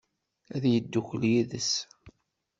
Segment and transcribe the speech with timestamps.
[0.55, 1.71] Ad yeddukel yid-s?